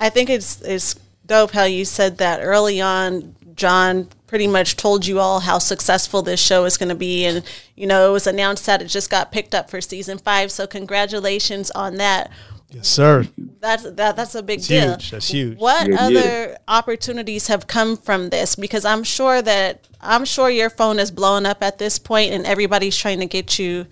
[0.00, 3.34] I think it's it's dope how you said that early on.
[3.54, 7.44] John pretty much told you all how successful this show is going to be, and
[7.76, 10.50] you know it was announced that it just got picked up for season five.
[10.50, 12.30] So congratulations on that.
[12.70, 13.26] Yes, sir.
[13.60, 14.90] That's that that's a big It's deal.
[14.92, 15.10] huge.
[15.10, 15.58] That's huge.
[15.58, 16.14] What Yeah, other
[16.50, 16.56] yeah.
[16.68, 18.56] opportunities have come from this?
[18.56, 22.46] Because I'm sure that I'm sure your phone is blowing up at this point, and
[22.46, 23.86] everybody's trying to get you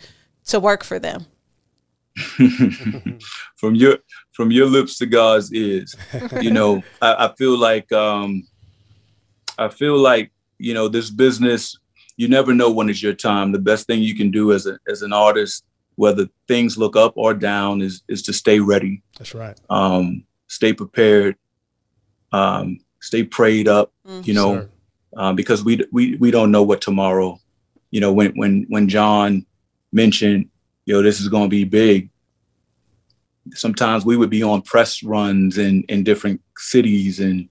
[0.47, 1.27] to work for them.
[3.57, 3.99] from your
[4.33, 5.95] from your lips to God's ears.
[6.41, 8.47] You know, I, I feel like um,
[9.61, 11.79] I feel like you know this business.
[12.17, 13.53] You never know when it's your time.
[13.53, 15.65] The best thing you can do as a as an artist,
[15.97, 19.59] whether things look up or down, is is to stay ready, That's right.
[19.69, 21.37] um, stay prepared,
[22.33, 23.93] um, stay prayed up.
[24.25, 24.71] You know, Sir.
[25.19, 27.39] um, because we we we don't know what tomorrow.
[27.91, 29.45] You know, when when when John
[29.93, 30.49] mentioned,
[30.87, 32.09] you know, this is going to be big.
[33.53, 37.49] Sometimes we would be on press runs in in different cities, and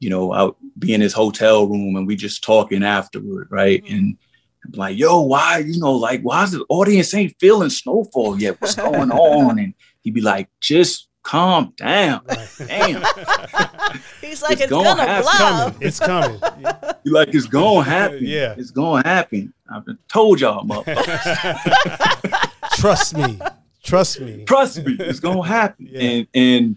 [0.00, 3.84] you know, out be in his hotel room, and we just talking afterward, right?
[3.84, 3.94] Mm-hmm.
[3.94, 4.18] And
[4.64, 8.60] I'm like, yo, why, you know, like, why is the audience ain't feeling snowfall yet?
[8.60, 9.58] What's going on?
[9.58, 12.22] And he'd be like, just calm down.
[12.58, 13.02] Damn.
[14.20, 15.22] He's like, It's it's, gonna gonna, happen.
[15.22, 15.32] blow.
[15.32, 15.76] Coming.
[15.80, 16.40] It's coming.
[17.04, 18.18] Be like, it's gonna happen.
[18.22, 18.54] Yeah.
[18.56, 19.52] It's gonna happen.
[19.72, 22.50] I've been told y'all, motherfuckers.
[22.74, 23.38] Trust me.
[23.82, 24.44] Trust me.
[24.44, 25.88] Trust me, it's gonna happen.
[25.90, 26.00] Yeah.
[26.00, 26.76] And and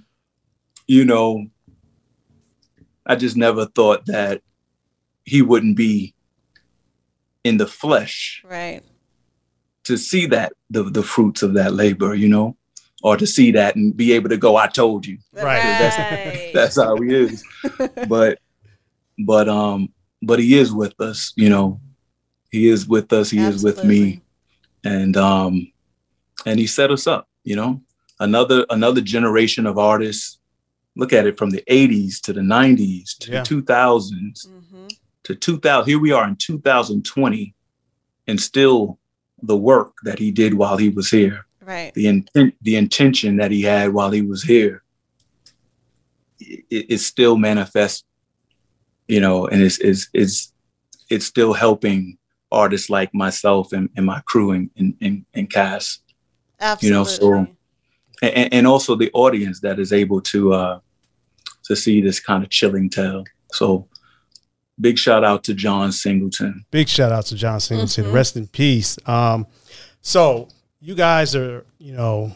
[0.88, 1.46] you know,
[3.06, 4.42] I just never thought that
[5.26, 6.14] he wouldn't be
[7.44, 8.82] in the flesh Right.
[9.84, 12.56] to see that the the fruits of that labor, you know,
[13.04, 15.18] or to see that and be able to go, I told you.
[15.34, 15.66] Right.
[15.80, 16.50] Right.
[16.54, 17.44] That's how he is.
[18.08, 18.40] but
[19.26, 19.90] but um
[20.22, 21.80] but he is with us, you know.
[22.52, 24.22] He is with us, he is with me.
[24.86, 25.72] and um
[26.46, 27.82] and he set us up you know
[28.20, 30.40] another another generation of artists
[30.96, 33.42] look at it from the 80s to the 90s to Yeah.
[33.44, 34.88] the 2000s hmm
[35.24, 37.56] to 2000 here we are in 2020
[38.28, 39.00] and still
[39.42, 41.94] the work that he did while he was here Right.
[41.94, 44.84] the intent the intention that he had while he was here
[46.40, 48.06] it, it's still manifest
[49.08, 50.54] you know and it's it's it's
[51.10, 52.18] it's still helping
[52.52, 56.02] artists like myself and, and my crew and, and, and, and cast
[56.60, 56.88] Absolutely.
[56.88, 57.48] you know, so-
[58.24, 60.80] and, and also the audience that is able to uh
[61.64, 63.88] to see this kind of chilling tale so
[64.80, 68.06] big shout out to john singleton Big shout out to John Singleton.
[68.06, 68.14] Mhm.
[68.14, 68.98] Rest in peace.
[69.06, 69.46] Um,
[70.02, 70.48] so
[70.82, 72.36] you guys are, you know,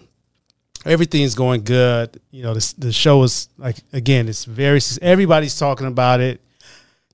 [0.85, 2.21] everything's going good.
[2.31, 6.39] You know, this, the show is like again, it's very everybody's talking about it.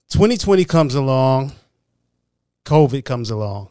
[0.10, 1.54] 2020 comes along,
[2.66, 3.70] COVID comes along.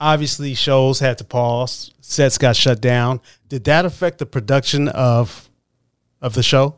[0.00, 1.92] Obviously, shows had to pause.
[2.00, 3.20] Sets got shut down.
[3.48, 5.48] Did that affect the production of
[6.20, 6.76] of the show?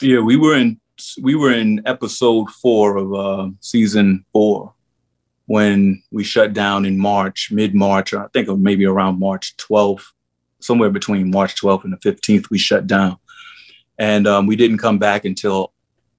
[0.00, 0.80] Yeah, we were in
[1.20, 4.74] we were in episode four of uh, season four
[5.46, 10.04] when we shut down in March, mid March, I think maybe around March 12th,
[10.60, 13.18] somewhere between March 12th and the 15th, we shut down.
[13.98, 15.72] And um, we didn't come back until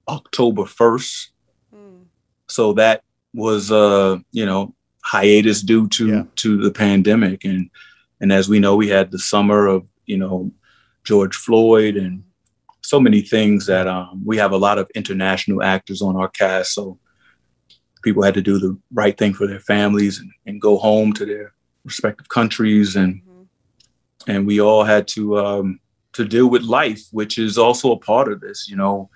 [0.08, 1.28] October 1st.
[1.74, 2.04] Mm.
[2.48, 4.74] So that was, uh, you know,
[5.04, 6.22] hiatus due to yeah.
[6.36, 7.44] to the pandemic.
[7.44, 7.70] And
[8.20, 10.50] and as we know, we had the summer of, you know,
[11.04, 12.24] George Floyd and
[12.80, 16.74] so many things that um, we have a lot of international actors on our cast.
[16.74, 16.98] So
[18.02, 21.24] people had to do the right thing for their families and, and go home to
[21.24, 24.30] their respective countries and mm-hmm.
[24.30, 25.80] and we all had to um,
[26.12, 29.10] to deal with life which is also a part of this you know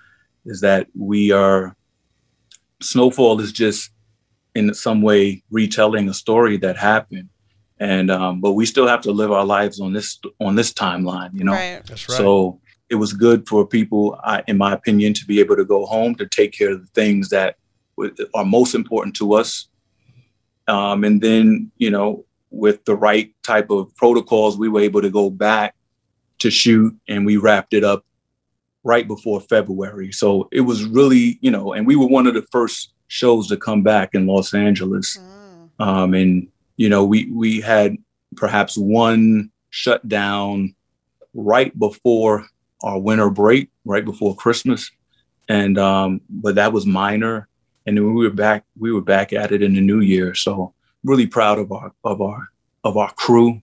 [0.44, 1.76] is that we are
[2.80, 3.90] snowfall is just
[4.58, 7.28] in some way retelling a story that happened
[7.80, 11.32] and um, but we still have to live our lives on this on this timeline
[11.32, 11.82] you know right.
[11.86, 12.16] That's right.
[12.16, 15.86] so it was good for people I, in my opinion to be able to go
[15.86, 17.56] home to take care of the things that
[18.34, 19.68] are most important to us.
[20.66, 25.10] Um, and then, you know, with the right type of protocols, we were able to
[25.10, 25.74] go back
[26.38, 28.04] to shoot and we wrapped it up
[28.84, 30.12] right before February.
[30.12, 33.56] So it was really, you know, and we were one of the first shows to
[33.56, 35.18] come back in Los Angeles.
[35.18, 35.84] Mm.
[35.84, 37.96] Um, and, you know, we, we had
[38.36, 40.74] perhaps one shutdown
[41.34, 42.46] right before
[42.82, 44.90] our winter break, right before Christmas.
[45.48, 47.48] And, um, but that was minor
[47.88, 50.74] and then we were back we were back at it in the new year so
[51.04, 52.48] really proud of our of our
[52.84, 53.62] of our crew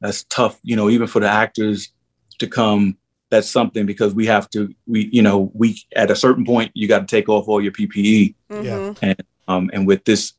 [0.00, 1.90] that's tough you know even for the actors
[2.38, 2.98] to come
[3.30, 6.86] that's something because we have to we you know we at a certain point you
[6.86, 8.92] got to take off all your ppe mm-hmm.
[9.02, 10.34] and um and with this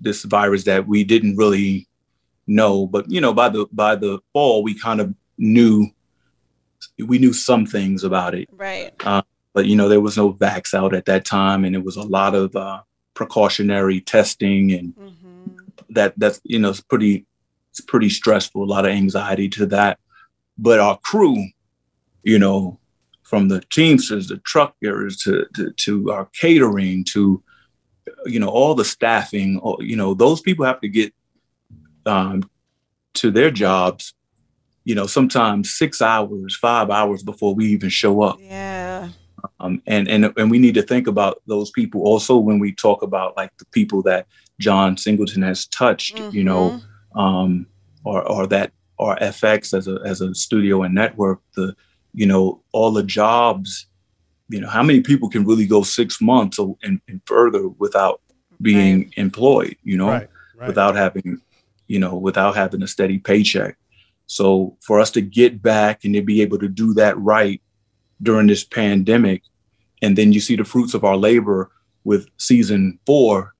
[0.00, 1.86] this virus that we didn't really
[2.46, 5.88] know but you know by the by the fall we kind of knew
[6.98, 8.48] we knew some things about it.
[8.52, 8.92] Right.
[9.04, 11.96] Uh, but you know there was no vax out at that time and it was
[11.96, 12.82] a lot of uh,
[13.14, 15.50] precautionary testing and mm-hmm.
[15.90, 17.24] that that's you know it's pretty
[17.70, 19.98] it's pretty stressful a lot of anxiety to that.
[20.58, 21.48] But our crew
[22.26, 22.78] you know
[23.22, 27.42] from the teamsters the truckers to, to, to our catering to
[28.26, 31.12] you know all the staffing you know those people have to get
[32.04, 32.48] um,
[33.14, 34.14] to their jobs
[34.84, 39.08] you know sometimes six hours five hours before we even show up yeah
[39.60, 43.02] um, and and and we need to think about those people also when we talk
[43.02, 44.26] about like the people that
[44.58, 46.34] John Singleton has touched, mm-hmm.
[46.34, 47.18] you know, mm-hmm.
[47.18, 47.66] um,
[48.04, 51.76] or or that or FX as a as a studio and network, the
[52.16, 53.86] you know all the jobs,
[54.48, 58.20] you know, how many people can really go six months or, and, and further without
[58.60, 59.12] being right.
[59.16, 60.66] employed, you know, right, right.
[60.66, 61.40] without having,
[61.86, 63.76] you know, without having a steady paycheck.
[64.26, 67.60] So for us to get back and to be able to do that right
[68.22, 69.42] during this pandemic.
[70.02, 71.70] And then you see the fruits of our labor
[72.04, 73.54] with season four.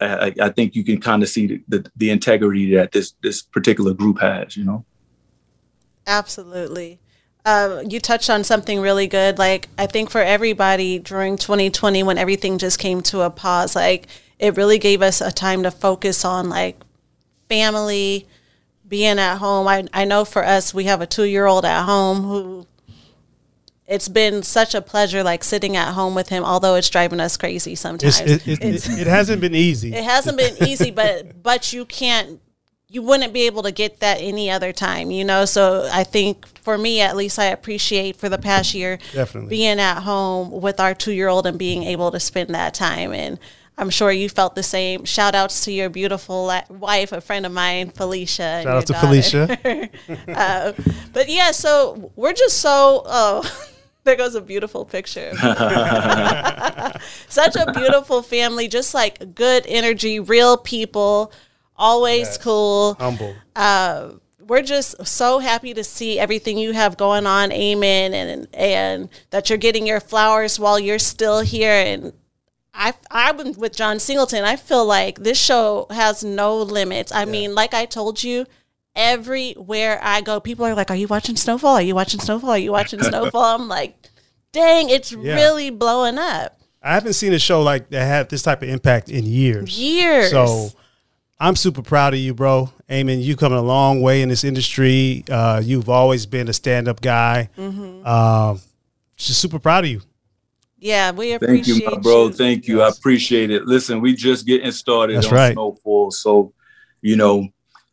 [0.00, 3.40] I, I think you can kind of see the, the, the integrity that this this
[3.40, 4.56] particular group has.
[4.56, 4.84] You know.
[6.06, 7.00] Absolutely.
[7.46, 9.38] Um, you touched on something really good.
[9.38, 14.08] Like I think for everybody during 2020, when everything just came to a pause, like
[14.40, 16.76] it really gave us a time to focus on like
[17.48, 18.26] family,
[18.88, 19.68] being at home.
[19.68, 22.66] I I know for us, we have a two year old at home who
[23.86, 27.36] it's been such a pleasure like sitting at home with him although it's driving us
[27.36, 31.72] crazy sometimes it's, it, it, it, hasn't been easy it hasn't been easy but but
[31.72, 32.40] you can't
[32.96, 36.46] you wouldn't be able to get that any other time you know so i think
[36.62, 40.80] for me at least i appreciate for the past year definitely being at home with
[40.80, 43.38] our two year old and being able to spend that time and
[43.78, 45.04] I'm sure you felt the same.
[45.04, 48.62] Shout outs to your beautiful wife, a friend of mine, Felicia.
[48.62, 49.06] Shout out to daughter.
[49.06, 49.90] Felicia.
[50.34, 50.72] uh,
[51.12, 53.02] but yeah, so we're just so.
[53.04, 53.68] Oh,
[54.04, 55.34] there goes a beautiful picture.
[57.28, 61.30] Such a beautiful family, just like good energy, real people,
[61.78, 62.38] always yes.
[62.38, 63.34] cool, humble.
[63.54, 69.08] Uh, we're just so happy to see everything you have going on, Amin, and and
[69.30, 71.72] that you're getting your flowers while you're still here.
[71.72, 72.12] And
[73.10, 74.44] I been with John Singleton.
[74.44, 77.12] I feel like this show has no limits.
[77.12, 77.30] I yeah.
[77.30, 78.46] mean, like I told you,
[78.94, 81.76] everywhere I go, people are like, "Are you watching Snowfall?
[81.76, 82.50] Are you watching Snowfall?
[82.50, 83.96] Are you watching Snowfall?" I'm like,
[84.52, 85.34] "Dang, it's yeah.
[85.34, 89.08] really blowing up." I haven't seen a show like that had this type of impact
[89.08, 89.78] in years.
[89.78, 90.30] Years.
[90.30, 90.70] So
[91.38, 92.70] I'm super proud of you, bro.
[92.90, 93.20] Amin.
[93.20, 95.24] You coming a long way in this industry.
[95.30, 97.50] Uh, you've always been a stand up guy.
[97.58, 98.02] Mm-hmm.
[98.04, 98.56] Uh,
[99.16, 100.00] just super proud of you.
[100.78, 101.64] Yeah, we appreciate it.
[101.64, 102.26] Thank you, my bro.
[102.26, 102.32] You.
[102.32, 102.82] Thank you.
[102.82, 103.66] I appreciate it.
[103.66, 105.52] Listen, we just getting started That's on right.
[105.52, 106.10] Snowfall.
[106.10, 106.52] So,
[107.02, 107.48] you know,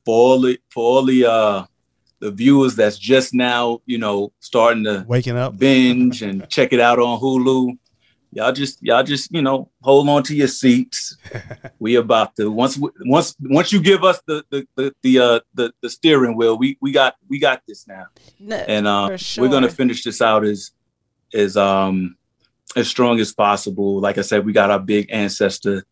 [0.05, 1.65] for all the for all the uh
[2.19, 5.57] the viewers that's just now, you know, starting to Waking up.
[5.57, 7.77] binge and check it out on Hulu.
[8.35, 11.17] Y'all just y'all just you know hold on to your seats.
[11.79, 15.73] we about to once once once you give us the the the the, uh, the,
[15.81, 18.05] the steering wheel, we we got we got this now,
[18.39, 20.71] No, and uh, for we're gonna finish this out as
[21.33, 22.15] as um
[22.75, 23.99] as strong as possible.
[23.99, 25.85] Like I said, we got our big ancestor,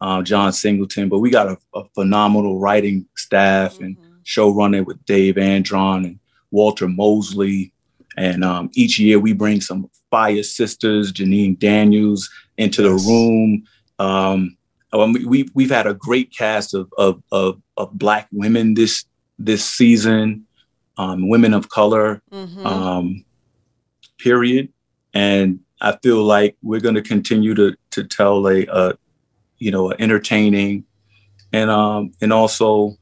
[0.00, 4.02] uh, John Singleton, but we got a, a phenomenal writing staff and Mhm.
[4.24, 6.18] showrunner with Dave Andron and
[6.50, 7.72] Walter Mosley.
[8.16, 13.04] And um, each year we bring some fire sisters, Janine Daniels, into Yes.
[13.04, 13.62] the room.
[13.98, 14.56] Um,
[14.92, 19.04] um, we, we we've had a great cast of of of, of black women this
[19.38, 20.46] this season,
[20.96, 22.64] um, women of color, Mhm.
[22.64, 23.24] um,
[24.18, 24.72] period.
[25.12, 28.94] And I feel like we're going to continue to to tell a, a
[29.58, 30.84] you know a entertaining
[31.52, 32.96] and um and also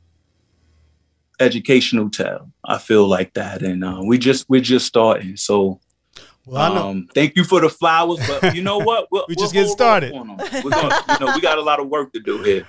[1.40, 2.50] educational tale.
[2.64, 5.36] I feel like that, and uh, we just we're just starting.
[5.36, 5.80] So
[6.46, 6.88] Well, I know.
[6.90, 9.08] um, thank you for the flowers, but you know what?
[9.12, 10.12] We'll, We we'll just getting started.
[10.12, 10.62] off on 'em.
[10.64, 12.66] We're gonna, you know, we got a lot of work to do here.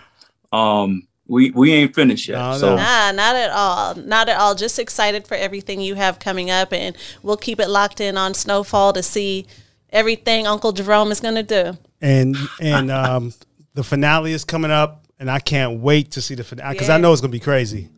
[0.52, 2.38] Um, we we ain't finished yet.
[2.38, 2.76] No, so.
[2.76, 3.96] Nah, not at all.
[3.96, 4.54] Not at all.
[4.56, 8.34] Just excited for everything you have coming up, and we'll keep it locked in on
[8.34, 9.48] Snowfall to see
[9.90, 11.78] everything Uncle Jerome is going to do.
[12.02, 13.34] and and um,
[13.74, 16.98] the finale is coming up, and I can't wait to see the finale because I
[16.98, 17.90] know it's gonna be crazy.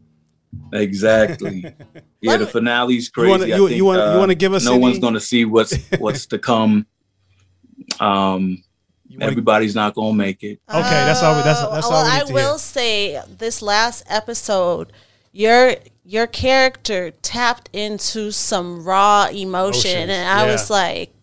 [0.74, 1.64] Exactly.
[2.20, 3.30] Yeah, Let the me- finale's crazy.
[3.30, 5.20] wanna- you- you think, wanna- you uh, wanna give us No any- one's going to
[5.20, 6.86] see what's what's to come.
[7.99, 8.64] Um,
[9.10, 10.60] wanna- everybody's not going to make it.
[10.70, 11.36] okay, that's all.
[11.38, 12.58] We, that's that's Oh, all well, we I need to will hear.
[12.58, 14.91] say this last episode,
[15.32, 20.51] your your character tapped into some raw emotion, Emotions, and I yeah.
[20.51, 21.14] was like,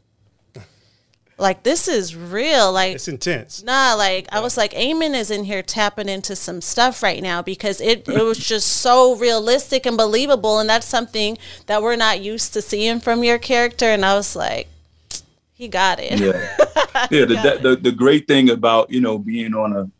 [1.36, 2.72] like this is real.
[2.72, 3.62] Like It's intense.
[3.62, 7.42] Nah, like I was like, Amin is in here tapping into some stuff right now
[7.42, 12.20] because it, it was just so realistic and believable, and that's something that we're not
[12.20, 13.86] used to seeing from your character.
[13.86, 14.68] And I was like,
[15.54, 16.18] he got it.
[16.20, 16.32] Yeah,
[17.10, 17.24] yeah.
[17.24, 19.90] The, the the great thing about you know being on a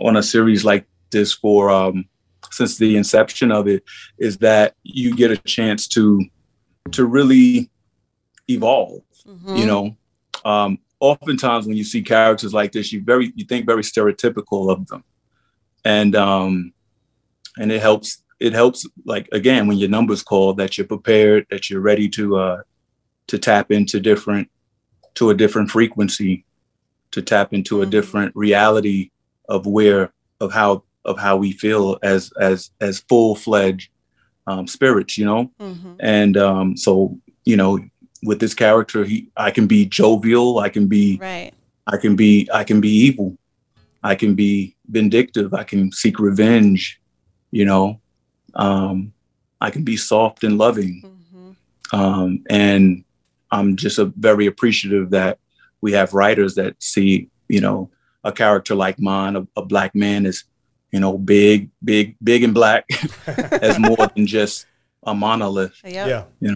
[0.00, 2.06] on a series like this for um
[2.50, 3.82] since the inception of it
[4.18, 6.24] is that you get a chance to
[6.92, 7.68] to really
[8.48, 9.02] evolve.
[9.26, 9.58] Mhm.
[9.58, 9.94] you know
[10.44, 14.86] um oftentimes when you see characters like this you very you think very stereotypical of
[14.88, 15.04] them
[15.84, 16.72] and um
[17.58, 21.70] and it helps it helps like again when your numbers call that you're prepared that
[21.70, 22.60] you're ready to uh
[23.28, 24.48] to tap into different
[25.14, 26.44] to a different frequency
[27.10, 27.90] to tap into a Mhm.
[27.90, 29.10] different reality
[29.48, 33.88] of where of how of how we feel as as as full-fledged
[34.46, 35.96] um spirits you know Mhm.
[36.00, 37.78] and um, so you know
[38.24, 41.52] with this character he i can be jovial i can be Right.
[41.86, 43.36] i can be i can be evil
[44.02, 47.00] i can be vindictive i can seek revenge
[47.50, 48.00] you know
[48.54, 49.12] um,
[49.60, 51.56] i can be soft and loving Mhm.
[51.98, 53.04] um, and
[53.50, 55.38] i'm just a very appreciative that
[55.80, 57.90] we have writers that see you know
[58.24, 60.44] a character like mine a, a black man is
[60.92, 62.84] you know big big big and black
[63.62, 64.66] as more than just
[65.04, 66.08] a monolith Yep.
[66.40, 66.54] Yeah.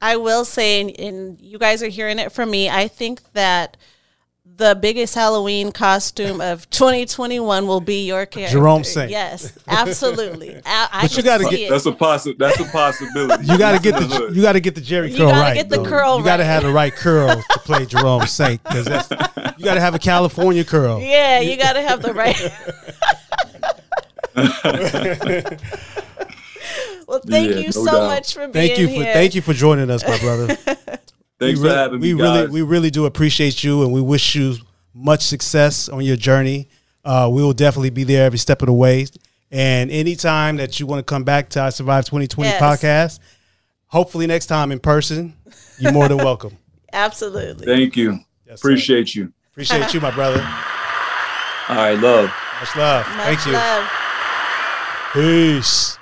[0.00, 3.76] I will say, and, and you guys are hearing it from me, I think that
[4.58, 8.54] the biggest Halloween costume of 2021 will be your character.
[8.58, 9.10] Jerome Saint.
[9.10, 10.54] Yes, absolutely.
[10.64, 11.70] I, I But you gotta get- it.
[11.70, 13.44] That's a possi- That's a possibility.
[13.46, 15.54] You got to get the you got to get the Jheri You curl gotta right.
[15.54, 15.84] get the though.
[15.84, 16.48] curl You got to right.
[16.48, 18.86] have the right curl to play Jerome Saint because
[19.58, 21.00] you got to have a California curl.
[21.00, 22.36] Yeah, you got to have the right.
[27.06, 28.06] Well, thank Yeah, you no so doubt.
[28.08, 29.12] much for being Thank you for here.
[29.12, 30.54] thank you for joining us, my brother.
[31.38, 32.48] Thanks we for really, having we me, really guys.
[32.50, 34.56] we really do appreciate you, and we wish you
[34.94, 36.68] much success on your journey.
[37.04, 39.06] Uh, we will definitely be there every step of the way.
[39.50, 42.60] And anytime that you want to come back to our Survive 2020 Yes.
[42.62, 43.18] podcast,
[43.86, 45.34] hopefully next time in person,
[45.78, 46.56] you're more than welcome.
[46.92, 47.66] Absolutely.
[47.66, 48.12] Thank you.
[48.46, 48.68] Yes, sir.
[48.68, 49.32] Appreciate you.
[49.52, 50.40] Appreciate you, my brother.
[51.68, 52.32] All right, love.
[52.60, 53.06] Much love.
[53.08, 53.52] Much Thank you.
[53.52, 53.90] love.
[55.12, 55.98] Peace.